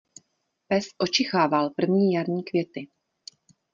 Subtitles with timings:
[0.67, 2.87] Pes očichával první jarní květy.